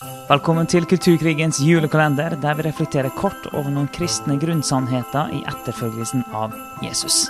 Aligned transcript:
Velkommen 0.00 0.64
til 0.64 0.86
Kulturkrigens 0.88 1.58
julekalender, 1.60 2.32
der 2.40 2.54
vi 2.56 2.62
reflekterer 2.64 3.12
kort 3.12 3.50
over 3.52 3.66
noen 3.68 3.88
kristne 3.92 4.38
grunnsannheter 4.40 5.28
i 5.36 5.40
etterfølgelsen 5.50 6.22
av 6.32 6.54
Jesus. 6.80 7.26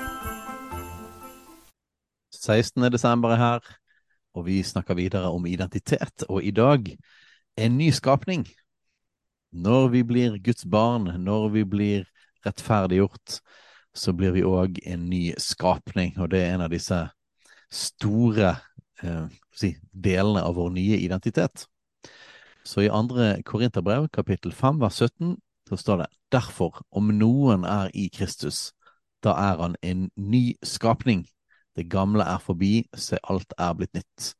16. 2.31 2.85
desember 2.95 3.35
er 3.35 3.41
her, 3.41 3.67
og 4.39 4.47
vi 4.47 4.61
snakker 4.63 4.95
videre 4.95 5.33
om 5.35 5.49
identitet. 5.51 6.23
Og 6.29 6.47
i 6.47 6.53
dag 6.55 6.87
en 7.59 7.75
ny 7.79 7.89
skapning. 7.91 8.47
Når 9.51 9.89
vi 9.97 10.05
blir 10.07 10.39
Guds 10.39 10.63
barn, 10.63 11.11
når 11.25 11.49
vi 11.57 11.65
blir 11.67 12.07
rettferdiggjort, 12.47 13.41
så 13.99 14.15
blir 14.15 14.37
vi 14.39 14.47
òg 14.47 14.79
en 14.87 15.11
ny 15.11 15.35
skapning. 15.43 16.15
Og 16.23 16.31
det 16.31 16.45
er 16.45 16.55
en 16.55 16.69
av 16.69 16.71
disse 16.71 17.03
store 17.67 18.55
eh, 19.03 19.27
delene 19.91 20.47
av 20.47 20.55
vår 20.55 20.71
nye 20.79 21.03
identitet. 21.03 21.67
Så 22.65 22.81
i 22.85 22.89
andre 22.93 23.43
Korinterbrev, 23.43 24.09
kapittel 24.13 24.53
5, 24.53 24.81
vers 24.81 24.95
17, 25.01 25.37
så 25.69 25.77
står 25.77 25.97
det 25.97 26.07
derfor, 26.33 26.83
om 26.91 27.13
noen 27.15 27.65
er 27.65 27.91
i 27.95 28.09
Kristus, 28.13 28.73
da 29.25 29.35
er 29.37 29.61
han 29.61 29.77
en 29.83 30.09
ny 30.17 30.57
skapning. 30.63 31.25
Det 31.77 31.91
gamle 31.91 32.25
er 32.25 32.39
forbi, 32.43 32.85
se 32.97 33.19
alt 33.23 33.55
er 33.59 33.75
blitt 33.79 33.95
nytt. 33.95 34.33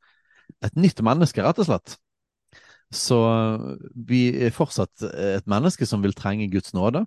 Et 0.65 0.75
nytt 0.75 1.01
menneske, 1.01 1.43
rett 1.43 1.61
og 1.61 1.69
slett. 1.69 1.95
Så 2.91 3.17
vi 3.95 4.25
er 4.45 4.51
fortsatt 4.51 5.05
et 5.07 5.47
menneske 5.49 5.87
som 5.87 6.03
vil 6.03 6.13
trenge 6.13 6.49
Guds 6.51 6.73
nåde. 6.75 7.05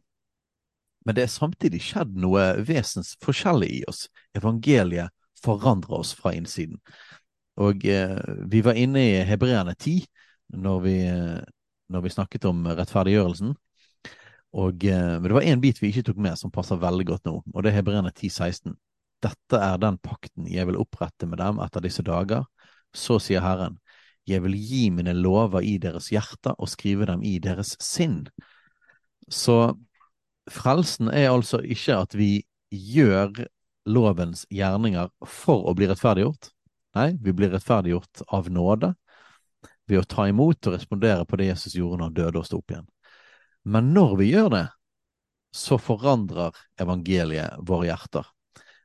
Men 1.04 1.16
det 1.16 1.26
er 1.26 1.32
samtidig 1.32 1.82
skjedd 1.84 2.14
noe 2.16 2.54
vesensforskjellig 2.64 3.68
i 3.68 3.82
oss. 3.90 4.06
Evangeliet 4.36 5.12
forandrer 5.44 5.98
oss 6.00 6.14
fra 6.16 6.32
innsiden. 6.32 6.78
Og 7.60 7.84
eh, 7.86 8.16
vi 8.50 8.64
var 8.64 8.80
inne 8.80 9.02
i 9.04 9.18
Hebreerne 9.28 9.76
10 9.76 10.06
når 10.52 10.80
vi, 10.84 10.96
når 11.88 12.04
vi 12.04 12.12
snakket 12.12 12.44
om 12.50 12.66
rettferdiggjørelsen. 12.66 13.54
Og, 14.54 14.84
eh, 14.86 15.14
men 15.18 15.26
det 15.26 15.34
var 15.34 15.46
én 15.46 15.62
bit 15.62 15.80
vi 15.82 15.90
ikke 15.90 16.08
tok 16.10 16.20
med, 16.22 16.38
som 16.38 16.52
passer 16.54 16.78
veldig 16.78 17.06
godt 17.08 17.24
nå, 17.26 17.40
og 17.42 17.62
det 17.62 17.72
er 17.72 17.80
Hebreerne 17.80 18.12
10,16. 18.14 18.76
Dette 19.24 19.58
er 19.58 19.80
den 19.80 19.96
pakten 20.04 20.46
jeg 20.50 20.68
vil 20.68 20.78
opprette 20.78 21.26
med 21.26 21.40
dem 21.40 21.58
etter 21.64 21.82
disse 21.82 22.04
dager. 22.06 22.44
Så 22.94 23.18
sier 23.22 23.42
Herren, 23.42 23.78
jeg 24.28 24.44
vil 24.44 24.54
gi 24.56 24.88
mine 24.94 25.14
lover 25.16 25.64
i 25.64 25.74
deres 25.80 26.10
hjerter 26.12 26.54
og 26.58 26.70
skrive 26.70 27.08
dem 27.08 27.24
i 27.26 27.38
deres 27.42 27.74
sinn. 27.82 28.22
Så 29.28 29.74
frelsen 30.52 31.10
er 31.10 31.32
altså 31.32 31.60
ikke 31.64 31.98
at 32.04 32.14
vi 32.16 32.44
gjør 32.70 33.46
lovens 33.88 34.44
gjerninger 34.52 35.10
for 35.28 35.66
å 35.68 35.74
bli 35.76 35.88
rettferdiggjort. 35.90 36.52
Nei, 36.94 37.10
vi 37.20 37.34
blir 37.36 37.50
rettferdiggjort 37.52 38.22
av 38.32 38.52
nåde 38.52 38.94
ved 39.90 40.00
å 40.00 40.08
ta 40.08 40.28
imot 40.30 40.68
og 40.68 40.76
respondere 40.76 41.26
på 41.28 41.38
det 41.40 41.50
Jesus 41.50 41.76
gjorde 41.76 42.00
når 42.00 42.08
han 42.08 42.18
døde 42.18 42.40
og 42.40 42.48
sto 42.48 42.60
opp 42.60 42.74
igjen. 42.74 42.86
Men 43.64 43.92
når 43.96 44.16
vi 44.20 44.30
gjør 44.32 44.50
det, 44.54 44.66
så 45.54 45.78
forandrer 45.78 46.56
evangeliet 46.80 47.60
våre 47.66 47.88
hjerter. 47.92 48.26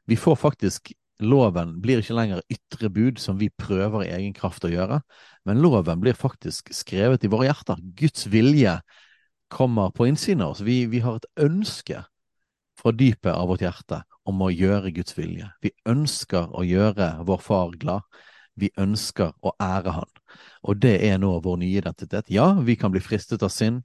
Vi 0.10 0.18
får 0.20 0.38
faktisk 0.40 0.94
Loven 1.20 1.74
blir 1.84 2.00
ikke 2.00 2.16
lenger 2.16 2.40
ytre 2.48 2.88
bud 2.96 3.18
som 3.20 3.36
vi 3.42 3.50
prøver 3.52 4.06
i 4.06 4.12
egen 4.16 4.32
kraft 4.32 4.64
å 4.64 4.72
gjøre, 4.72 5.02
men 5.44 5.60
loven 5.60 6.00
blir 6.00 6.16
faktisk 6.16 6.72
skrevet 6.72 7.26
i 7.28 7.32
våre 7.32 7.50
hjerter. 7.50 7.82
Guds 8.00 8.24
vilje 8.32 8.78
kommer 9.52 9.92
på 9.92 10.08
innsiden 10.08 10.46
av 10.46 10.54
oss. 10.54 10.64
Vi, 10.64 10.86
vi 10.88 11.02
har 11.04 11.20
et 11.20 11.28
ønske 11.44 12.06
fra 12.80 12.94
dypet 12.96 13.34
av 13.34 13.50
vårt 13.52 13.66
hjerte 13.66 14.00
om 14.30 14.40
å 14.46 14.52
gjøre 14.54 14.94
Guds 14.96 15.18
vilje. 15.18 15.50
Vi 15.60 15.74
ønsker 15.90 16.56
å 16.56 16.64
gjøre 16.64 17.12
vår 17.28 17.44
far 17.44 17.76
glad. 17.82 18.08
Vi 18.60 18.72
ønsker 18.80 19.34
å 19.46 19.54
ære 19.62 19.94
han. 19.96 20.10
Og 20.68 20.80
det 20.84 20.98
er 21.08 21.20
nå 21.22 21.32
vår 21.44 21.60
nye 21.62 21.82
identitet. 21.82 22.32
Ja, 22.34 22.52
vi 22.66 22.76
kan 22.80 22.92
bli 22.94 23.02
fristet 23.04 23.44
av 23.46 23.54
synd, 23.54 23.84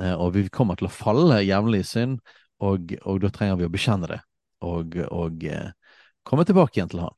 eh, 0.00 0.14
og 0.14 0.36
vi 0.36 0.46
kommer 0.52 0.78
til 0.78 0.88
å 0.88 0.94
falle 0.94 1.42
jevnlig 1.42 1.82
i 1.82 1.88
synd, 1.88 2.20
og, 2.62 2.94
og, 3.02 3.18
da 3.24 3.32
trenger 3.34 3.58
vi 3.58 3.66
å 3.66 3.72
bekjenne 3.72 4.06
det 4.06 4.20
og, 4.62 4.94
og 5.10 5.44
eh, 5.50 5.72
komme 6.22 6.46
tilbake 6.46 6.78
igjen 6.78 6.92
til 6.92 7.02
han. 7.02 7.16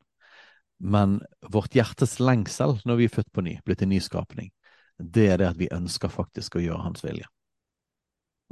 Men 0.80 1.18
vårt 1.52 1.76
hjertes 1.76 2.16
lengsel 2.20 2.78
når 2.88 3.00
vi 3.00 3.08
er 3.08 3.14
født 3.14 3.32
på 3.32 3.44
ny, 3.44 3.58
blitt 3.64 3.84
en 3.84 3.92
ny 3.92 4.00
skapning, 4.02 4.50
det 4.98 5.28
er 5.32 5.40
det 5.42 5.50
at 5.52 5.60
vi 5.60 5.70
ønsker 5.74 6.12
faktisk 6.12 6.56
å 6.56 6.64
gjøre 6.64 6.86
hans 6.86 7.04
vilje. 7.04 7.28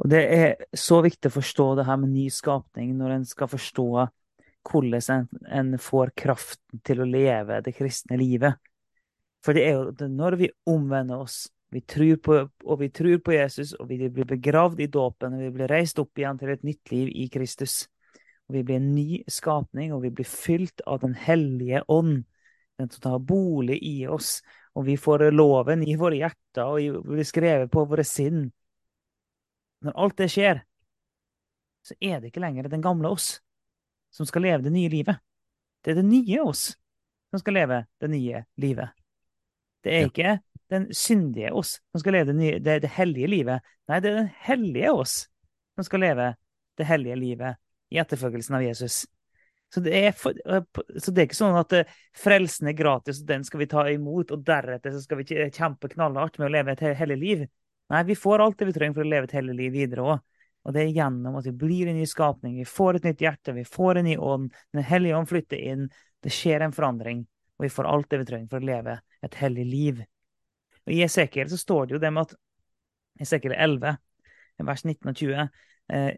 Og 0.00 0.08
det 0.10 0.22
er 0.34 0.52
så 0.78 1.02
viktig 1.04 1.28
å 1.30 1.36
forstå 1.36 1.66
det 1.78 1.86
her 1.86 1.98
med 2.00 2.14
ny 2.14 2.28
skapning 2.32 2.94
når 2.98 3.18
en 3.18 3.26
skal 3.28 3.50
forstå 3.52 3.88
hvordan 4.70 5.28
en, 5.48 5.78
får 5.78 6.12
kraften 6.16 6.82
til 6.86 7.02
å 7.02 7.08
leve 7.08 7.60
det 7.64 7.74
kristne 7.76 8.18
livet. 8.20 8.58
For 9.42 9.56
det 9.56 9.66
er 9.66 9.78
jo 9.78 10.08
når 10.08 10.38
vi 10.38 10.50
omvender 10.70 11.24
oss, 11.24 11.48
vi 11.72 11.80
tror 11.88 12.18
på, 12.22 12.36
og 12.64 12.80
vi 12.82 12.90
tror 12.92 13.18
på 13.24 13.32
Jesus, 13.32 13.72
og 13.80 13.88
vi 13.88 14.08
blir 14.08 14.28
begravd 14.28 14.82
i 14.84 14.90
dåpen, 14.92 15.34
og 15.34 15.46
vi 15.46 15.52
blir 15.54 15.72
reist 15.72 15.98
opp 15.98 16.18
igjen 16.18 16.38
til 16.38 16.52
et 16.52 16.66
nytt 16.66 16.92
liv 16.92 17.08
i 17.08 17.28
Kristus. 17.32 17.86
Og 18.48 18.58
vi 18.58 18.64
blir 18.68 18.76
en 18.76 18.90
ny 18.94 19.22
skapning, 19.30 19.94
og 19.94 20.02
vi 20.04 20.12
blir 20.12 20.28
fylt 20.28 20.84
av 20.86 21.00
Den 21.00 21.14
hellige 21.16 21.82
ånd, 21.88 22.26
den 22.78 22.90
som 22.90 23.02
tar 23.02 23.22
bolig 23.24 23.78
i 23.82 24.06
oss. 24.06 24.42
Og 24.76 24.84
vi 24.84 24.98
får 25.00 25.30
loven 25.32 25.82
i 25.84 25.96
våre 25.96 26.20
hjerter, 26.20 26.66
og 26.66 26.76
vi 26.76 27.16
blir 27.16 27.28
skrevet 27.28 27.72
på 27.72 27.86
våre 27.88 28.04
sinn. 28.04 28.50
Når 29.82 29.96
alt 29.96 30.20
det 30.20 30.28
skjer, 30.30 30.62
så 31.82 31.96
er 31.98 32.20
det 32.20 32.30
ikke 32.30 32.44
lenger 32.44 32.68
den 32.70 32.84
gamle 32.84 33.10
oss 33.10 33.40
som 34.12 34.28
skal 34.28 34.44
leve 34.46 34.66
det 34.66 34.72
nye 34.74 34.90
livet. 34.92 35.20
Det 35.82 35.92
er 35.92 36.00
det 36.00 36.08
nye 36.08 36.42
oss 36.44 36.70
som 37.32 37.40
skal 37.40 37.56
leve 37.56 37.82
det 38.00 38.10
nye 38.12 38.44
livet. 38.60 38.92
Det 39.82 39.94
er 39.96 40.10
ikke 40.10 40.36
den 40.72 40.86
syndige 40.94 41.52
oss 41.56 41.78
som 41.90 42.02
skal 42.02 42.16
leve 42.18 42.30
det, 42.30 42.38
nye, 42.38 42.58
det, 42.62 42.78
det 42.84 42.92
hellige 42.94 43.30
livet. 43.32 43.72
Nei, 43.90 43.98
det 44.00 44.12
er 44.12 44.20
den 44.20 44.30
hellige 44.44 44.92
oss 44.94 45.16
som 45.74 45.86
skal 45.88 46.04
leve 46.04 46.28
det 46.78 46.86
hellige 46.88 47.16
livet 47.18 47.58
i 47.92 47.98
etterfølgelsen 48.00 48.56
av 48.56 48.64
Jesus. 48.64 49.02
Så 49.72 49.80
det, 49.80 49.92
er, 49.96 50.12
for, 50.12 50.36
så 51.00 51.12
det 51.12 51.22
er 51.22 51.28
ikke 51.30 51.38
sånn 51.38 51.56
at 51.56 51.72
frelsen 52.20 52.68
er 52.68 52.76
gratis, 52.76 53.22
og 53.22 53.28
den 53.30 53.44
skal 53.48 53.62
vi 53.62 53.68
ta 53.72 53.86
imot, 53.88 54.34
og 54.34 54.44
deretter 54.44 54.92
så 54.92 55.00
skal 55.00 55.22
vi 55.22 55.26
kjempe 55.48 55.88
knallhardt 55.94 56.36
med 56.40 56.50
å 56.50 56.52
leve 56.52 56.74
et 56.74 56.98
hellig 56.98 57.16
liv. 57.20 57.46
Nei, 57.92 58.02
vi 58.08 58.16
får 58.16 58.44
alt 58.44 58.58
det 58.60 58.68
vi 58.68 58.74
trenger 58.76 58.98
for 58.98 59.06
å 59.06 59.12
leve 59.12 59.30
et 59.30 59.36
hellig 59.38 59.56
liv 59.56 59.72
videre 59.72 60.04
òg. 60.04 60.20
Og 60.62 60.74
det 60.74 60.84
er 60.84 60.94
gjennom 60.94 61.36
at 61.40 61.46
vi 61.48 61.54
blir 61.58 61.90
en 61.90 61.98
ny 61.98 62.06
skapning, 62.06 62.54
vi 62.60 62.68
får 62.68 62.98
et 62.98 63.08
nytt 63.08 63.24
hjerte, 63.24 63.54
vi 63.56 63.64
får 63.66 63.98
en 63.98 64.06
ny 64.06 64.16
ånd, 64.16 64.52
Den 64.72 64.86
hellige 64.86 65.16
ånd 65.18 65.28
flytter 65.30 65.58
inn, 65.58 65.88
det 66.22 66.32
skjer 66.32 66.62
en 66.62 66.74
forandring, 66.74 67.24
og 67.58 67.66
vi 67.66 67.72
får 67.72 67.88
alt 67.90 68.10
det 68.10 68.20
vi 68.22 68.28
trenger 68.30 68.50
for 68.52 68.62
å 68.62 68.68
leve 68.68 69.00
et 69.26 69.38
hellig 69.40 69.66
liv. 69.66 70.02
Og 70.86 70.94
I 70.94 71.02
Esekiel 71.06 71.50
så 71.50 71.58
står 71.58 71.86
det 71.86 71.96
jo 71.96 72.02
det 72.02 72.12
med 72.14 72.28
at 72.28 72.36
Esekiel 73.22 73.54
11, 73.58 73.98
vers 74.62 74.84
19 74.86 75.10
og 75.10 75.18
20, 75.18 75.48
eh, 75.92 76.12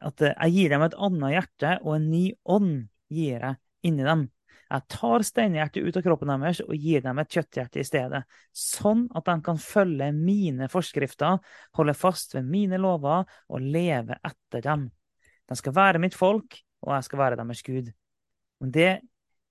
at 0.00 0.22
eh, 0.24 0.36
jeg 0.36 0.54
gir 0.54 0.74
dem 0.74 0.84
et 0.86 0.98
annet 1.06 1.34
hjerte, 1.34 1.72
og 1.82 1.96
en 1.96 2.10
ny 2.12 2.24
ånd 2.46 2.74
gir 3.10 3.42
jeg 3.42 3.58
inni 3.90 4.06
dem. 4.06 4.28
Jeg 4.70 4.86
tar 4.92 5.24
steinhjertet 5.26 5.82
ut 5.82 5.96
av 5.98 6.04
kroppen 6.04 6.30
deres 6.30 6.60
og 6.62 6.74
gir 6.78 7.02
dem 7.02 7.18
et 7.18 7.32
kjøtthjerte 7.34 7.80
i 7.82 7.86
stedet, 7.86 8.20
sånn 8.54 9.06
at 9.18 9.26
de 9.26 9.36
kan 9.46 9.58
følge 9.60 10.10
mine 10.14 10.68
forskrifter, 10.70 11.40
holde 11.78 11.96
fast 11.98 12.36
ved 12.36 12.46
mine 12.46 12.78
lover 12.78 13.26
og 13.50 13.64
leve 13.64 14.20
etter 14.22 14.62
dem. 14.66 14.86
De 15.50 15.58
skal 15.58 15.74
være 15.74 16.02
mitt 16.02 16.14
folk, 16.14 16.60
og 16.86 16.94
jeg 16.94 17.08
skal 17.08 17.22
være 17.24 17.40
deres 17.40 17.64
Gud. 17.66 17.90
Det, 18.60 18.92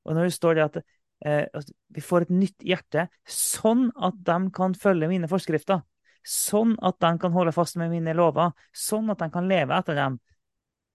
og 0.05 0.15
når 0.15 0.29
det 0.29 0.37
står 0.37 0.55
det 0.55 0.65
at 0.69 0.79
eh, 1.25 1.67
vi 1.95 2.03
får 2.05 2.27
et 2.27 2.33
nytt 2.33 2.65
hjerte, 2.71 3.09
sånn 3.27 3.89
at 3.99 4.19
de 4.23 4.39
kan 4.55 4.77
følge 4.77 5.09
mine 5.11 5.29
forskrifter, 5.31 5.83
sånn 6.23 6.75
at 6.85 6.99
de 7.03 7.11
kan 7.19 7.35
holde 7.35 7.53
fast 7.55 7.79
med 7.81 7.91
mine 7.91 8.15
lover, 8.15 8.53
sånn 8.75 9.09
at 9.11 9.19
de 9.19 9.29
kan 9.33 9.47
leve 9.49 9.75
etter 9.75 9.97
dem, 9.99 10.19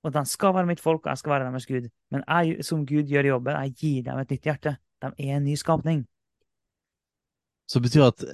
og 0.04 0.12
de 0.12 0.25
skal 0.28 0.53
være 0.54 0.69
mitt 0.69 0.82
folk, 0.84 1.04
og 1.04 1.12
jeg 1.12 1.22
skal 1.22 1.32
være 1.32 1.47
deres 1.48 1.66
Gud. 1.66 1.87
Men 2.12 2.25
jeg 2.28 2.65
som 2.66 2.82
Gud 2.87 3.09
gjør 3.09 3.31
jobben, 3.32 3.56
jeg 3.65 3.76
gir 3.81 4.03
dem 4.09 4.20
et 4.20 4.34
nytt 4.34 4.50
hjerte. 4.50 4.76
De 5.03 5.10
er 5.19 5.38
en 5.38 5.47
ny 5.47 5.54
skapning. 5.56 6.04
Så 7.66 7.81
det 7.81 7.88
betyr 7.88 8.10
at 8.10 8.25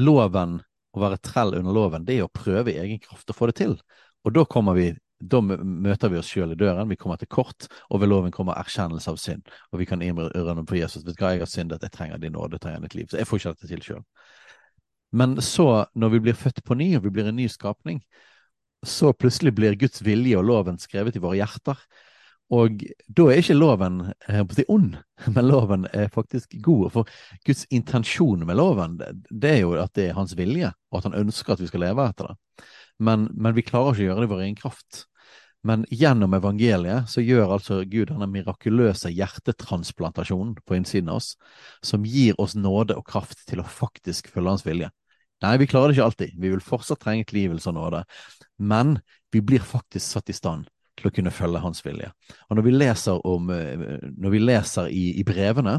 loven, 0.00 0.62
å 0.96 1.02
være 1.02 1.20
trell 1.20 1.52
under 1.58 1.76
loven, 1.76 2.06
det 2.08 2.16
er 2.16 2.24
å 2.24 2.32
prøve 2.32 2.72
i 2.72 2.80
egen 2.80 3.02
kraft 3.02 3.28
å 3.28 3.36
få 3.36 3.50
det 3.50 3.58
til. 3.60 3.76
Og 4.24 4.32
da 4.34 4.46
kommer 4.48 4.76
vi 4.78 4.94
da 5.18 5.40
møter 5.42 6.12
vi 6.12 6.18
oss 6.20 6.28
sjøl 6.30 6.54
i 6.54 6.58
døren, 6.58 6.88
vi 6.88 6.96
kommer 6.96 7.18
til 7.18 7.26
kort, 7.26 7.66
og 7.90 8.00
ved 8.00 8.10
loven 8.10 8.30
kommer 8.34 8.58
erkjennelse 8.60 9.10
av 9.10 9.16
synd. 9.18 9.48
Og 9.72 9.80
vi 9.80 9.86
kan 9.90 10.02
innrømme 10.02 10.62
på 10.66 10.78
Jesus 10.78 11.02
vet 11.02 11.16
du 11.16 11.24
hva, 11.24 11.32
jeg 11.34 11.42
har 11.42 11.50
syndet, 11.50 11.82
jeg 11.82 11.94
trenger 11.94 12.20
din 12.22 12.36
nåde, 12.38 12.54
jeg 12.54 12.62
trenger 12.62 12.84
ditt 12.86 12.94
liv. 12.94 13.08
Så 13.10 13.18
jeg 13.18 13.26
får 13.26 13.40
ikke 13.40 13.54
dette 13.56 13.70
til 13.72 13.82
sjøl. 13.82 14.04
Men 15.18 15.34
så, 15.42 15.66
når 15.98 16.14
vi 16.14 16.22
blir 16.28 16.38
født 16.38 16.62
på 16.64 16.76
ny, 16.78 16.92
og 16.96 17.02
vi 17.08 17.12
blir 17.16 17.30
en 17.30 17.38
ny 17.38 17.48
skapning, 17.50 17.98
så 18.86 19.12
plutselig 19.12 19.54
blir 19.56 19.78
Guds 19.78 20.02
vilje 20.02 20.38
og 20.38 20.46
loven 20.46 20.78
skrevet 20.78 21.16
i 21.16 21.22
våre 21.22 21.40
hjerter. 21.40 21.80
Og 22.54 22.80
da 23.12 23.26
er 23.28 23.42
ikke 23.42 23.58
loven 23.58 24.00
eh, 24.28 24.40
si, 24.56 24.64
ond, 24.72 24.96
men 25.34 25.48
loven 25.48 25.84
er 25.92 26.08
faktisk 26.14 26.56
god. 26.64 26.88
For 26.94 27.10
Guds 27.44 27.66
intensjon 27.74 28.46
med 28.48 28.56
loven, 28.56 28.96
det 29.28 29.58
er 29.58 29.60
jo 29.64 29.74
at 29.80 29.92
det 29.98 30.08
er 30.08 30.16
hans 30.18 30.34
vilje, 30.38 30.72
og 30.92 31.00
at 31.00 31.10
han 31.10 31.18
ønsker 31.26 31.54
at 31.54 31.62
vi 31.62 31.68
skal 31.68 31.84
leve 31.84 32.08
etter 32.08 32.32
det. 32.32 32.64
Men, 33.04 33.28
men 33.34 33.54
vi 33.54 33.66
klarer 33.66 33.92
ikke 33.92 34.06
å 34.06 34.08
gjøre 34.08 34.24
det 34.24 34.28
i 34.28 34.32
vår 34.32 34.44
egen 34.46 34.58
kraft. 34.58 35.04
Men 35.66 35.82
gjennom 35.90 36.36
evangeliet 36.38 37.10
så 37.10 37.20
gjør 37.20 37.56
altså 37.56 37.80
Gud 37.90 38.12
denne 38.12 38.28
mirakuløse 38.30 39.10
hjertetransplantasjonen 39.10 40.54
på 40.64 40.78
innsiden 40.78 41.10
av 41.12 41.18
oss, 41.18 41.32
som 41.84 42.06
gir 42.06 42.38
oss 42.40 42.54
nåde 42.56 42.96
og 42.96 43.06
kraft 43.10 43.42
til 43.50 43.60
å 43.60 43.66
faktisk 43.66 44.30
følge 44.32 44.54
hans 44.54 44.64
vilje 44.66 44.92
Nei, 45.44 45.54
vi 45.60 45.68
klarer 45.70 45.92
det 45.92 45.98
ikke 45.98 46.08
alltid. 46.08 46.34
Vi 46.40 46.50
vil 46.50 46.64
fortsatt 46.64 47.00
trenge 47.02 47.26
tilgivelse 47.28 47.70
og 47.70 47.78
nåde. 47.78 48.02
Men 48.58 48.98
vi 49.32 49.42
blir 49.44 49.62
faktisk 49.62 50.16
satt 50.16 50.32
i 50.32 50.36
stand 50.36 50.66
til 50.98 51.10
å 51.10 51.14
kunne 51.14 51.34
følge 51.34 51.62
hans 51.62 51.84
vilje. 51.86 52.10
Og 52.48 52.58
når 52.58 52.66
vi 52.66 52.74
leser, 52.74 53.20
om, 53.26 53.50
eh, 53.54 54.00
når 54.18 54.34
vi 54.34 54.42
leser 54.42 54.90
i, 54.90 55.04
i 55.20 55.24
brevene 55.26 55.78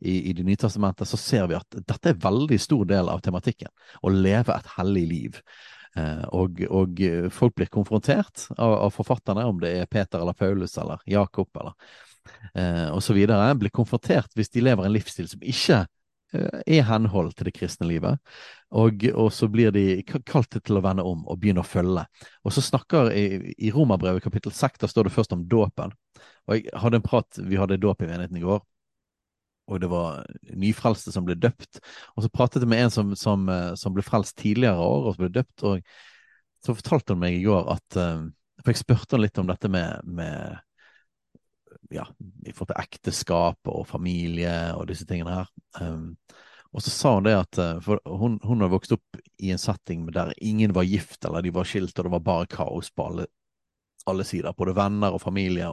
i, 0.00 0.30
i 0.30 0.32
Det 0.32 0.44
nye 0.44 0.56
testamentet, 0.60 1.08
så 1.08 1.18
ser 1.20 1.46
vi 1.50 1.56
at 1.58 1.76
dette 1.76 2.12
er 2.12 2.20
veldig 2.20 2.58
stor 2.60 2.84
del 2.88 3.08
av 3.10 3.20
tematikken. 3.24 3.70
Å 4.02 4.12
leve 4.12 4.54
et 4.54 4.72
hellig 4.76 5.04
liv. 5.10 5.38
Eh, 5.96 6.24
og, 6.34 6.64
og, 6.70 7.04
folk 7.30 7.54
blir 7.58 7.70
konfrontert 7.72 8.48
av, 8.56 8.72
av, 8.86 8.90
forfatterne, 8.94 9.44
om 9.46 9.60
det 9.62 9.74
er 9.78 9.90
Peter 9.90 10.22
eller 10.22 10.36
Paulus 10.36 10.78
eller 10.80 11.02
Jakob 11.06 11.60
eller 11.60 11.76
eh, 12.54 12.88
osv., 12.94 13.20
blir 13.60 13.74
konfrontert 13.74 14.32
hvis 14.34 14.50
de 14.50 14.64
lever 14.64 14.86
en 14.86 14.94
livsstil 14.94 15.28
som 15.30 15.44
ikke 15.44 15.84
er 16.34 16.60
eh, 16.66 16.84
henhold 16.88 17.32
til 17.34 17.48
det 17.48 17.54
kristne 17.56 17.88
livet. 17.88 18.20
Og, 18.74 19.04
og, 19.14 19.30
så 19.32 19.48
blir 19.48 19.70
de 19.74 20.02
kalt 20.04 20.56
til 20.56 20.78
å 20.78 20.82
vende 20.84 21.04
om 21.06 21.22
og 21.30 21.38
begynne 21.40 21.62
å 21.62 21.68
følge. 21.68 22.06
Og 22.42 22.54
så 22.54 22.64
snakker 22.64 23.12
i, 23.14 23.54
i 23.54 23.72
Romerbrevet 23.74 24.24
kapittel 24.24 24.54
6, 24.54 24.80
da 24.82 24.90
står 24.90 25.08
det 25.08 25.14
først 25.14 25.36
om 25.36 25.44
dåpen. 25.48 25.94
Og 26.48 26.56
jeg 26.58 26.74
hadde 26.82 27.00
en 27.00 27.06
prat, 27.06 27.38
Vi 27.38 27.60
hadde 27.60 27.80
dåp 27.80 28.02
i 28.02 28.08
menigheten 28.10 28.40
i 28.40 28.44
går, 28.44 28.64
og 29.70 29.80
det 29.80 29.88
var 29.88 30.24
nyfrelste 30.60 31.12
som 31.14 31.24
ble 31.24 31.38
døpt. 31.40 31.80
Og 32.16 32.26
så 32.26 32.32
pratet 32.32 32.64
jeg 32.64 32.72
med 32.72 32.84
en 32.84 32.92
som, 32.92 33.14
som, 33.16 33.46
eh, 33.48 33.72
som 33.80 33.94
ble 33.96 34.04
frelst 34.04 34.36
tidligere 34.42 34.80
år 34.80 35.08
og 35.08 35.14
som 35.14 35.24
ble 35.24 35.32
døpt. 35.38 35.64
og 35.64 35.94
så 36.64 36.74
fortalte 36.76 37.12
han 37.12 37.20
meg 37.20 37.38
i 37.38 37.44
går 37.44 37.68
at 37.74 37.98
eh, 38.00 38.26
For 38.62 38.72
jeg 38.72 38.80
spurte 38.80 39.16
han 39.16 39.24
litt 39.24 39.40
om 39.40 39.48
dette 39.50 39.68
med, 39.68 40.04
med 40.04 40.60
ja, 41.94 42.06
i 42.46 42.52
forhold 42.52 42.72
til 42.72 42.82
ekteskap 42.82 43.70
og 43.70 43.86
familie 43.88 44.54
og 44.76 44.88
disse 44.90 45.06
tingene 45.08 45.38
her. 45.38 45.52
Um, 45.80 46.16
og 46.74 46.82
så 46.82 46.90
sa 46.90 47.14
hun 47.14 47.26
det 47.26 47.36
at 47.38 47.60
uh, 47.62 47.78
For 47.84 48.02
hun, 48.18 48.40
hun 48.42 48.64
har 48.64 48.72
vokst 48.72 48.96
opp 48.96 49.20
i 49.38 49.52
en 49.54 49.62
setting 49.62 50.06
der 50.14 50.34
ingen 50.42 50.74
var 50.74 50.88
gift, 50.88 51.20
eller 51.24 51.44
de 51.44 51.54
var 51.54 51.68
skilt, 51.68 51.94
og 51.98 52.08
det 52.08 52.14
var 52.16 52.26
bare 52.26 52.50
kaos 52.50 52.90
på 52.90 53.08
alle, 53.10 53.28
alle 54.10 54.26
sider. 54.26 54.56
Både 54.58 54.76
venner 54.76 55.14
og 55.14 55.22
familie. 55.22 55.70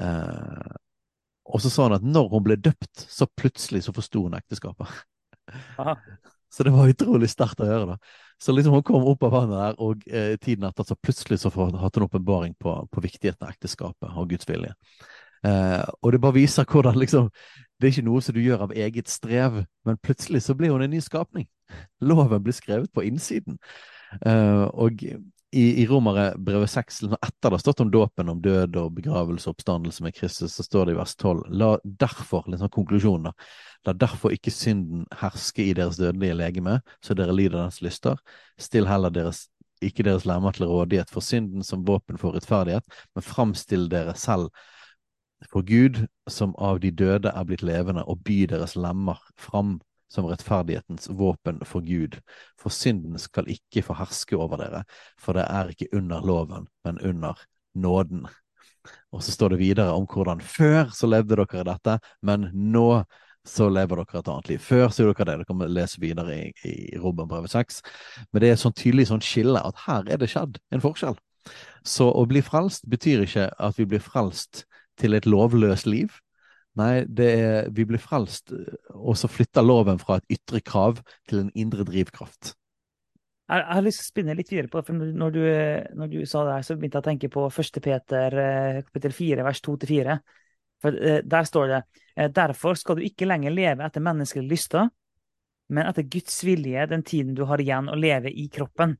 Uh, 0.00 0.74
og 1.44 1.60
så 1.60 1.70
sa 1.70 1.88
hun 1.88 1.98
at 1.98 2.06
når 2.06 2.30
hun 2.32 2.44
ble 2.46 2.56
døpt, 2.56 3.04
så 3.04 3.28
plutselig 3.28 3.84
så 3.84 3.92
forsto 3.96 4.24
hun 4.24 4.38
ekteskapet. 4.38 4.88
Så 6.54 6.62
det 6.62 6.70
var 6.70 6.86
utrolig 6.86 7.26
sterkt 7.32 7.58
å 7.64 7.66
høre. 7.66 7.94
da. 7.96 8.24
Så 8.38 8.52
liksom 8.54 8.76
hun 8.76 8.84
kom 8.86 9.02
opp 9.10 9.24
av 9.26 9.32
vannet 9.34 9.56
der, 9.58 9.78
og 9.82 10.04
eh, 10.06 10.36
tiden 10.38 10.68
etter 10.68 10.86
så 10.86 10.94
plutselig 10.94 11.40
så 11.42 11.50
hadde 11.50 11.80
hun 11.82 12.06
åpenbaring 12.06 12.54
på, 12.62 12.74
på 12.92 13.02
viktigheten 13.02 13.42
av 13.42 13.50
ekteskapet 13.50 14.14
og 14.14 14.30
Guds 14.30 14.46
vilje. 14.46 14.70
Eh, 15.44 15.84
og 16.02 16.14
det 16.14 16.20
bare 16.22 16.38
viser 16.38 16.64
hvordan 16.64 16.96
liksom 16.96 17.28
Det 17.80 17.88
er 17.88 17.92
ikke 17.92 18.06
noe 18.06 18.22
som 18.22 18.36
du 18.36 18.40
gjør 18.40 18.62
av 18.64 18.72
eget 18.72 19.10
strev, 19.10 19.64
men 19.84 19.96
plutselig 20.00 20.44
så 20.44 20.54
blir 20.56 20.70
hun 20.72 20.84
en 20.84 20.92
ny 20.94 21.00
skapning. 21.02 21.48
Loven 22.00 22.42
blir 22.42 22.54
skrevet 22.54 22.92
på 22.94 23.02
innsiden. 23.04 23.58
Eh, 24.24 24.62
og 24.70 25.02
i, 25.02 25.82
i 25.82 25.86
Romerbrevet 25.86 26.70
6, 26.70 27.02
liksom 27.02 27.18
etter 27.20 27.50
det 27.50 27.52
har 27.54 27.62
stått 27.62 27.82
om 27.84 27.90
dåpen, 27.90 28.30
om 28.30 28.40
død 28.42 28.78
og 28.80 28.94
begravelse 28.96 29.48
og 29.48 29.54
oppstandelse 29.54 30.02
med 30.06 30.14
Kristus, 30.16 30.54
så 30.54 30.64
står 30.66 30.86
det 30.86 30.94
i 30.94 30.98
vers 30.98 31.14
12 31.16 31.42
La 31.60 31.70
derfor, 31.84 32.46
liksom 32.50 32.72
konklusjonen, 32.74 33.28
da, 33.28 33.48
la 33.86 33.94
derfor 34.06 34.34
ikke 34.34 34.54
synden 34.54 35.04
herske 35.20 35.66
i 35.66 35.74
deres 35.76 35.98
dødelige 36.00 36.38
legeme, 36.38 36.78
så 37.04 37.14
dere 37.14 37.36
lider 37.36 37.60
dens 37.60 37.82
lyster. 37.84 38.18
Still 38.58 38.88
heller 38.90 39.14
deres 39.14 39.48
ikke 39.84 40.06
deres 40.06 40.24
lemmer 40.26 40.54
til 40.56 40.66
rådighet 40.70 41.10
for 41.12 41.22
synden 41.24 41.62
som 41.66 41.84
våpen 41.86 42.18
for 42.18 42.34
rettferdighet, 42.34 42.86
men 43.14 43.26
framstill 43.26 43.86
dere 43.92 44.14
selv 44.18 44.50
for 45.50 45.66
Gud, 45.66 46.06
som 46.30 46.54
av 46.58 46.80
de 46.80 46.90
døde 46.90 47.32
er 47.32 47.48
blitt 47.48 47.64
levende, 47.66 48.04
og 48.04 48.22
by 48.24 48.44
deres 48.50 48.76
lemmer 48.76 49.20
fram 49.40 49.78
som 50.12 50.28
rettferdighetens 50.30 51.08
våpen 51.10 51.60
for 51.66 51.84
Gud. 51.84 52.20
For 52.60 52.72
synden 52.74 53.18
skal 53.18 53.50
ikke 53.50 53.82
få 53.82 53.96
herske 53.98 54.38
over 54.38 54.60
dere, 54.62 54.84
for 55.18 55.36
det 55.36 55.46
er 55.50 55.72
ikke 55.72 55.90
under 55.96 56.24
loven, 56.24 56.68
men 56.86 57.00
under 57.02 57.40
nåden. 57.74 58.26
Og 59.12 59.22
så 59.22 59.32
står 59.32 59.54
det 59.54 59.62
videre 59.62 59.92
om 59.96 60.06
hvordan 60.10 60.40
før 60.40 60.92
så 60.94 61.08
levde 61.08 61.38
dere 61.40 61.66
dette, 61.66 61.98
men 62.22 62.50
nå 62.52 63.04
så 63.44 63.68
lever 63.68 64.00
dere 64.00 64.20
et 64.20 64.28
annet 64.32 64.48
liv. 64.48 64.60
Før 64.64 64.88
så 64.88 65.04
gjorde 65.04 65.24
dere 65.24 65.34
det. 65.34 65.44
Dere 65.44 65.48
kan 65.50 65.74
lese 65.76 66.00
videre 66.00 66.36
i, 66.36 66.52
i 66.64 66.98
Robbenbrevet 67.00 67.52
6. 67.52 67.82
Men 68.32 68.44
det 68.44 68.50
er 68.50 68.60
sånn 68.60 68.76
tydelig 68.76 69.10
sånn 69.10 69.24
skille 69.24 69.60
at 69.60 69.82
her 69.84 70.08
er 70.08 70.20
det 70.20 70.30
skjedd 70.32 70.56
en 70.72 70.84
forskjell. 70.84 71.18
Så 71.84 72.08
å 72.08 72.24
bli 72.28 72.40
frelst 72.44 72.88
betyr 72.88 73.26
ikke 73.26 73.50
at 73.52 73.76
vi 73.76 73.86
blir 73.88 74.00
frelst 74.00 74.64
til 75.00 75.16
et 75.16 75.26
lovløst 75.26 75.88
liv. 75.90 76.12
Nei, 76.78 77.04
er, 77.06 77.70
vi 77.70 77.86
blir 77.86 78.02
frelst, 78.02 78.50
og 78.90 79.14
så 79.18 79.30
flytter 79.30 79.62
loven 79.62 80.00
fra 80.02 80.18
et 80.18 80.38
ytre 80.38 80.60
krav 80.64 80.98
til 81.30 81.44
en 81.44 81.52
indre 81.54 81.86
drivkraft. 81.86 82.54
Jeg, 83.44 83.60
jeg 83.60 83.76
har 83.76 83.84
lyst 83.84 84.00
til 84.00 84.06
å 84.06 84.10
spinne 84.10 84.34
litt 84.38 84.50
videre 84.50 84.70
på 84.72 84.80
det, 84.80 84.88
for 84.88 85.14
når 85.20 85.34
du, 85.34 85.42
når 86.00 86.10
du 86.10 86.18
sa 86.26 86.42
det 86.46 86.56
her, 86.56 86.66
så 86.66 86.76
begynte 86.78 86.98
jeg 86.98 87.04
å 87.04 87.08
tenke 87.10 87.30
på 87.30 87.44
1. 87.46 87.80
Peter 87.84 88.38
eh, 88.40 88.80
kapittel 88.88 89.14
4, 89.14 89.46
vers 89.46 89.62
2-4. 89.66 90.18
For 90.82 90.98
eh, 90.98 91.20
Der 91.22 91.46
står 91.46 91.70
det 91.70 91.80
eh, 92.16 92.30
Derfor 92.34 92.80
skal 92.80 92.98
du 92.98 93.04
ikke 93.04 93.28
lenger 93.28 93.54
leve 93.54 93.86
etter 93.86 94.02
menneskelige 94.04 94.50
lyster, 94.50 94.90
men 95.70 95.86
etter 95.86 96.08
Guds 96.10 96.40
vilje 96.44 96.88
den 96.90 97.04
tiden 97.06 97.36
du 97.36 97.44
har 97.48 97.62
igjen 97.62 97.92
å 97.92 98.00
leve 98.00 98.32
i 98.32 98.48
kroppen. 98.52 98.96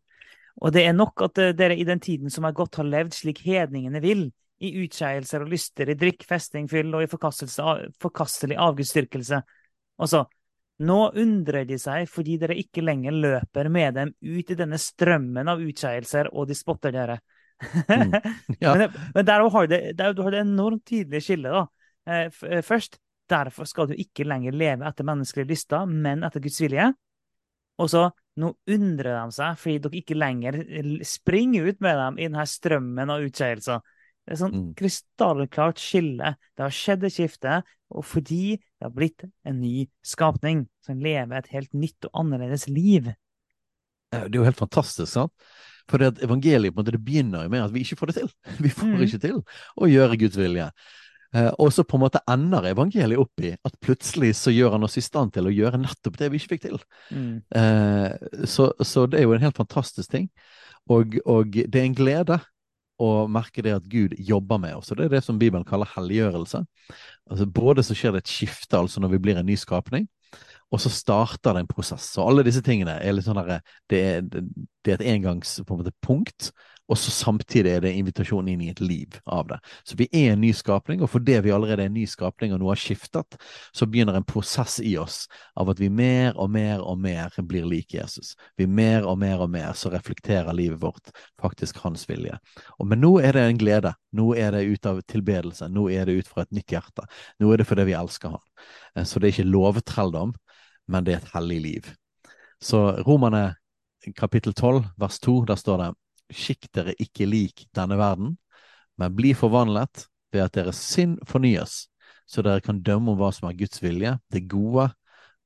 Og 0.62 0.70
det 0.76 0.84
er 0.86 0.94
nok 0.94 1.26
at 1.26 1.40
dere 1.58 1.74
i 1.74 1.88
den 1.88 1.98
tiden 2.00 2.30
som 2.30 2.46
er 2.46 2.54
godt, 2.54 2.78
har 2.78 2.86
levd 2.86 3.16
slik 3.16 3.40
hedningene 3.42 3.98
vil, 4.04 4.28
i 4.64 4.72
utskeielser 4.84 5.44
og 5.44 5.52
lyster, 5.52 5.90
i 5.90 5.98
drikk, 5.98 6.24
festing, 6.28 6.68
fyll 6.70 6.94
og 6.96 7.04
i 7.04 7.10
forkastelig 7.10 8.58
avgudsdyrkelse. 8.60 9.40
Og 10.00 10.10
så, 10.10 10.24
nå 10.84 10.98
undrer 11.20 11.68
de 11.68 11.78
seg 11.78 12.08
fordi 12.10 12.38
dere 12.42 12.56
ikke 12.58 12.82
lenger 12.82 13.14
løper 13.14 13.70
med 13.70 13.94
dem 13.98 14.10
ut 14.18 14.50
i 14.50 14.58
denne 14.58 14.80
strømmen 14.80 15.50
av 15.50 15.62
utskeielser, 15.62 16.32
og 16.34 16.48
de 16.50 16.58
spotter 16.58 16.94
dere. 16.94 17.20
Mm. 17.88 18.12
Ja. 18.60 18.74
men, 18.74 18.90
men 19.14 19.26
der 19.26 19.44
har 19.50 19.66
du, 19.70 20.22
har 20.22 20.34
det 20.34 20.40
enormt 20.40 20.84
tydelige 20.88 21.28
skillet, 21.28 21.54
da. 21.54 21.64
Eh, 22.10 22.26
eh, 22.50 22.62
først, 22.62 22.98
derfor 23.30 23.64
skal 23.64 23.88
du 23.88 23.94
ikke 23.96 24.26
lenger 24.28 24.52
leve 24.52 24.84
etter 24.88 25.06
menneskelige 25.06 25.48
lyster, 25.54 25.86
men 25.88 26.24
etter 26.26 26.42
Guds 26.44 26.60
vilje. 26.60 26.90
Og 27.80 27.90
så, 27.90 28.08
nå 28.40 28.50
undrer 28.70 29.14
de 29.14 29.34
seg 29.34 29.58
fordi 29.60 29.78
dere 29.84 30.00
ikke 30.00 30.18
lenger 30.18 30.58
springer 31.06 31.70
ut 31.70 31.80
med 31.84 32.00
dem 32.00 32.18
i 32.18 32.26
denne 32.28 32.46
strømmen 32.50 33.14
av 33.14 33.24
utskeielser. 33.28 33.82
Det 34.24 34.32
er 34.32 34.40
sånn 34.40 34.54
mm. 34.54 34.68
krystallklart 34.78 35.80
skille. 35.82 36.32
Det 36.56 36.64
har 36.64 36.72
skjedd 36.72 37.04
et 37.04 37.12
skifte, 37.12 37.58
og 37.92 38.06
fordi 38.08 38.56
det 38.56 38.86
har 38.86 38.94
blitt 38.94 39.26
en 39.44 39.60
ny 39.60 39.84
skapning 40.06 40.64
som 40.84 41.02
lever 41.02 41.36
et 41.38 41.52
helt 41.52 41.76
nytt 41.76 42.08
og 42.08 42.24
annerledes 42.24 42.66
liv. 42.72 43.12
Det 44.14 44.22
er 44.30 44.40
jo 44.40 44.46
helt 44.46 44.60
fantastisk, 44.60 45.10
sant? 45.12 45.34
For 45.90 46.00
det 46.00 46.14
at 46.14 46.20
evangeliet 46.24 46.72
på 46.72 46.80
en 46.80 46.84
måte, 46.84 46.94
det 46.94 47.04
begynner 47.04 47.44
jo 47.44 47.52
med 47.52 47.66
at 47.66 47.72
vi 47.74 47.82
ikke 47.84 47.98
får 48.00 48.10
det 48.10 48.20
til. 48.22 48.30
Vi 48.64 48.72
får 48.72 48.92
mm. 48.94 49.02
ikke 49.04 49.24
til 49.26 49.40
å 49.76 49.90
gjøre 49.90 50.20
Guds 50.22 50.38
vilje. 50.40 50.70
Eh, 51.34 51.50
og 51.60 51.72
så 51.74 51.84
på 51.84 51.98
en 51.98 52.04
måte 52.06 52.22
ender 52.30 52.70
evangeliet 52.70 53.20
opp 53.20 53.44
i 53.44 53.52
at 53.52 53.76
plutselig 53.84 54.32
så 54.38 54.54
gjør 54.54 54.78
han 54.78 54.86
oss 54.86 54.96
i 55.00 55.04
stand 55.04 55.34
til 55.34 55.50
å 55.50 55.52
gjøre 55.52 55.82
nettopp 55.82 56.16
det 56.20 56.30
vi 56.30 56.40
ikke 56.40 56.54
fikk 56.54 56.64
til. 56.68 56.80
Mm. 57.10 57.34
Eh, 57.60 58.44
så, 58.48 58.70
så, 58.80 59.04
det 59.10 59.20
er 59.20 59.26
jo 59.26 59.34
en 59.36 59.44
helt 59.44 59.60
fantastisk 59.60 60.14
ting. 60.14 60.30
Og, 60.92 61.18
og 61.28 61.52
det 61.52 61.80
er 61.80 61.84
en 61.84 61.96
glede 61.96 62.38
og 63.02 63.30
merke 63.32 63.62
det 63.64 63.74
at 63.74 63.86
Gud 63.90 64.14
jobber 64.18 64.60
med 64.62 64.76
oss. 64.78 64.90
og 64.90 64.98
Det 64.98 65.06
er 65.08 65.16
det 65.16 65.24
som 65.26 65.38
Bibelen 65.38 65.64
kaller 65.66 65.90
helliggjørelse. 65.96 66.64
Altså 67.30 67.46
Både 67.46 67.82
så 67.82 67.96
skjer 67.96 68.14
det 68.14 68.24
et 68.24 68.34
skifte, 68.34 68.78
altså 68.78 69.00
når 69.00 69.16
vi 69.16 69.22
blir 69.26 69.40
en 69.40 69.46
ny 69.46 69.56
skapning, 69.58 70.06
og 70.72 70.80
så 70.80 70.90
starter 70.90 71.54
det 71.54 71.64
en 71.64 71.70
prosess. 71.70 72.06
Så 72.14 72.24
alle 72.26 72.44
disse 72.46 72.62
tingene 72.64 72.96
er 72.98 73.14
litt 73.14 73.26
sånn 73.26 73.38
der, 73.38 73.60
det, 73.90 74.00
er, 74.00 74.22
det 74.26 74.94
er 74.94 74.98
et 74.98 75.08
engangspunkt, 75.14 76.50
og 76.88 76.98
så 76.98 77.10
samtidig 77.10 77.70
er 77.72 77.80
det 77.80 77.94
invitasjon 77.96 78.48
inn 78.48 78.60
i 78.60 78.68
et 78.68 78.80
liv 78.84 79.16
av 79.24 79.46
det. 79.48 79.58
Så 79.88 79.96
vi 79.96 80.04
er 80.12 80.34
en 80.34 80.42
ny 80.42 80.50
skapning, 80.56 81.00
og 81.02 81.08
fordi 81.14 81.38
vi 81.46 81.52
allerede 81.54 81.86
er 81.86 81.88
en 81.88 81.96
ny 81.96 82.04
skapning 82.08 82.52
og 82.52 82.60
noe 82.60 82.74
har 82.74 82.80
skiftet, 82.80 83.38
så 83.72 83.88
begynner 83.88 84.18
en 84.18 84.26
prosess 84.28 84.76
i 84.84 84.92
oss 85.00 85.24
av 85.56 85.72
at 85.72 85.80
vi 85.80 85.88
mer 85.88 86.36
og 86.36 86.52
mer 86.52 86.84
og 86.84 87.00
mer 87.00 87.32
blir 87.48 87.64
lik 87.68 87.96
Jesus. 87.96 88.34
Vi 88.60 88.68
mer 88.68 89.08
og 89.08 89.16
mer 89.22 89.40
og 89.46 89.50
mer 89.54 89.72
så 89.78 89.92
reflekterer 89.94 90.52
livet 90.52 90.82
vårt 90.82 91.08
faktisk 91.40 91.80
hans 91.86 92.04
vilje. 92.10 92.36
Og, 92.76 92.86
men 92.90 93.00
nå 93.00 93.16
er 93.24 93.32
det 93.38 93.46
en 93.48 93.64
glede. 93.64 93.94
Nå 94.12 94.34
er 94.36 94.52
det 94.52 94.66
ut 94.68 94.92
av 94.92 95.00
tilbedelse. 95.08 95.70
Nå 95.72 95.88
er 95.88 96.04
det 96.04 96.20
ut 96.20 96.30
fra 96.30 96.44
et 96.44 96.52
nytt 96.52 96.76
hjerte. 96.76 97.08
Nå 97.40 97.52
er 97.52 97.62
det 97.62 97.68
fordi 97.70 97.88
vi 97.88 97.96
elsker 97.96 98.36
han. 98.36 98.46
Eh, 98.94 99.08
så 99.08 99.18
det 99.20 99.30
er 99.30 99.38
ikke 99.38 99.52
lovtrelldom, 99.56 100.36
men 100.92 101.08
det 101.08 101.16
er 101.16 101.24
et 101.24 101.34
hellig 101.38 101.60
liv. 101.64 101.92
Så 102.60 102.90
Romerne 103.08 103.54
kapittel 104.12 104.52
12 104.52 104.84
vers 105.00 105.18
2, 105.24 105.44
der 105.48 105.56
står 105.56 105.80
det 105.80 105.92
skikk 106.32 106.70
dere 106.74 106.94
ikke 107.00 107.28
lik 107.28 107.66
denne 107.76 107.98
verden, 108.00 108.34
men 109.00 109.16
bli 109.16 109.34
forvandlet 109.36 110.06
ved 110.34 110.46
at 110.46 110.56
deres 110.56 110.80
sinn 110.80 111.16
fornyes, 111.28 111.84
så 112.26 112.42
dere 112.44 112.62
kan 112.64 112.82
dømme 112.84 113.12
om 113.12 113.20
hva 113.20 113.30
som 113.34 113.48
er 113.48 113.58
Guds 113.58 113.82
vilje, 113.82 114.16
det 114.32 114.46
gode, 114.50 114.88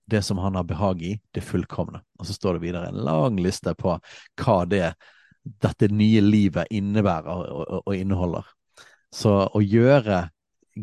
det 0.09 0.23
som 0.25 0.41
han 0.41 0.57
har 0.57 0.65
behag 0.69 1.03
i, 1.05 1.13
det 1.35 1.45
fullkomne. 1.45 2.01
Og 2.19 2.29
så 2.29 2.37
står 2.37 2.57
det 2.57 2.65
videre 2.65 2.89
en 2.89 3.03
lang 3.05 3.39
liste 3.43 3.75
på 3.77 3.99
hva 4.41 4.59
det, 4.69 4.93
dette 5.43 5.89
nye 5.93 6.23
livet 6.25 6.71
innebærer 6.75 7.29
og, 7.29 7.45
og, 7.67 7.83
og 7.85 7.97
inneholder. 7.97 8.49
Så 9.15 9.35
å 9.49 9.63
gjøre 9.65 10.27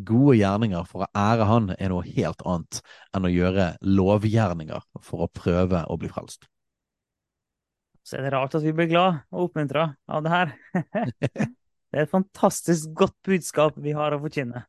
gode 0.06 0.36
gjerninger 0.40 0.88
for 0.90 1.06
å 1.06 1.12
ære 1.16 1.46
Han 1.48 1.70
er 1.78 1.92
noe 1.94 2.04
helt 2.18 2.42
annet 2.44 2.82
enn 3.16 3.28
å 3.28 3.32
gjøre 3.32 3.70
lovgjerninger 3.86 4.84
for 5.06 5.26
å 5.26 5.32
prøve 5.32 5.86
å 5.88 5.98
bli 6.02 6.12
frelst. 6.12 6.50
Så 8.06 8.20
er 8.20 8.26
det 8.26 8.36
rart 8.36 8.54
at 8.58 8.66
vi 8.66 8.74
blir 8.76 8.90
glad 8.92 9.24
og 9.34 9.48
oppmuntra 9.48 9.88
av 10.06 10.26
det 10.26 10.34
her. 10.34 10.56
Det 11.96 12.02
er 12.02 12.08
et 12.10 12.12
fantastisk 12.12 12.92
godt 12.98 13.16
budskap 13.24 13.78
vi 13.80 13.94
har 13.96 14.12
å 14.12 14.20
forkynne. 14.20 14.66